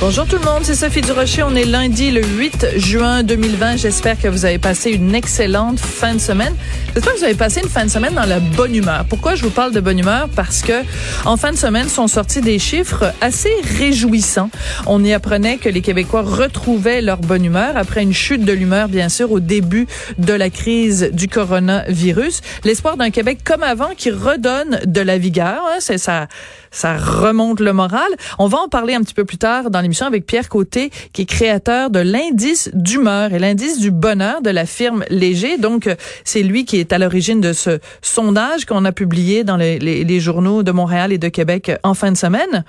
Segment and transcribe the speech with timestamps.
[0.00, 1.44] Bonjour tout le monde, c'est Sophie Durocher.
[1.44, 3.76] On est lundi le 8 juin 2020.
[3.76, 6.54] J'espère que vous avez passé une excellente fin de semaine.
[6.94, 9.06] J'espère que vous avez passé une fin de semaine dans la bonne humeur.
[9.08, 10.28] Pourquoi je vous parle de bonne humeur?
[10.34, 10.82] Parce que
[11.24, 14.50] en fin de semaine sont sortis des chiffres assez réjouissants.
[14.86, 18.88] On y apprenait que les Québécois retrouvaient leur bonne humeur après une chute de l'humeur,
[18.88, 19.86] bien sûr, au début
[20.18, 22.42] de la crise du coronavirus.
[22.64, 25.62] L'espoir d'un Québec comme avant qui redonne de la vigueur.
[25.64, 26.26] Hein, c'est ça,
[26.72, 28.08] ça remonte le moral.
[28.38, 31.22] On va en parler un petit peu plus tard dans l'émission avec Pierre Côté, qui
[31.22, 35.58] est créateur de l'indice d'humeur et l'indice du bonheur de la firme Léger.
[35.58, 35.88] Donc,
[36.24, 40.62] c'est lui qui est à l'origine de ce sondage qu'on a publié dans les, journaux
[40.62, 42.64] de Montréal et de Québec en fin de semaine.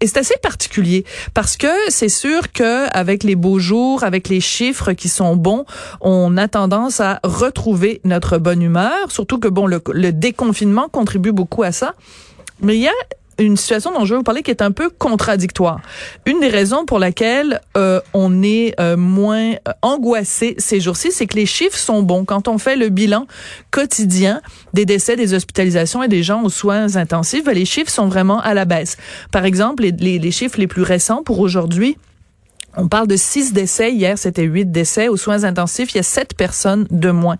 [0.00, 1.04] Et c'est assez particulier
[1.34, 5.64] parce que c'est sûr que avec les beaux jours, avec les chiffres qui sont bons,
[6.00, 9.10] on a tendance à retrouver notre bonne humeur.
[9.10, 11.94] Surtout que bon, le, le déconfinement contribue beaucoup à ça.
[12.60, 12.92] Mais il y a
[13.38, 15.80] une situation dont je vais vous parler qui est un peu contradictoire.
[16.26, 21.26] Une des raisons pour laquelle euh, on est euh, moins euh, angoissé ces jours-ci, c'est
[21.26, 22.24] que les chiffres sont bons.
[22.24, 23.26] Quand on fait le bilan
[23.70, 24.40] quotidien
[24.72, 28.40] des décès, des hospitalisations et des gens aux soins intensifs, ben, les chiffres sont vraiment
[28.40, 28.96] à la baisse.
[29.32, 31.96] Par exemple, les, les, les chiffres les plus récents pour aujourd'hui,
[32.76, 33.92] on parle de six décès.
[33.92, 35.08] Hier, c'était huit décès.
[35.08, 37.36] Aux soins intensifs, il y a sept personnes de moins.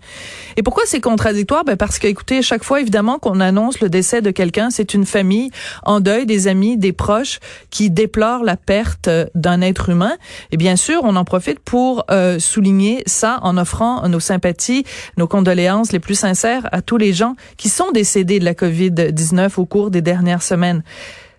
[0.57, 1.63] Et pourquoi c'est contradictoire?
[1.63, 5.05] Ben parce que, écoutez, chaque fois, évidemment, qu'on annonce le décès de quelqu'un, c'est une
[5.05, 5.49] famille
[5.83, 10.13] en deuil, des amis, des proches qui déplorent la perte d'un être humain.
[10.51, 14.85] Et bien sûr, on en profite pour euh, souligner ça en offrant nos sympathies,
[15.17, 19.51] nos condoléances les plus sincères à tous les gens qui sont décédés de la COVID-19
[19.57, 20.83] au cours des dernières semaines.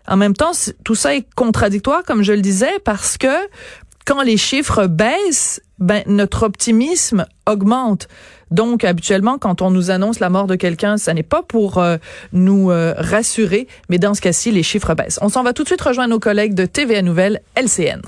[0.09, 0.53] En même temps,
[0.85, 3.27] tout ça est contradictoire, comme je le disais, parce que
[4.07, 8.09] quand les chiffres baissent, ben notre optimisme augmente.
[8.51, 11.97] Donc habituellement quand on nous annonce la mort de quelqu'un, ça n'est pas pour euh,
[12.33, 15.19] nous euh, rassurer, mais dans ce cas-ci les chiffres baissent.
[15.21, 18.01] On s'en va tout de suite rejoindre nos collègues de TVA Nouvelle LCN.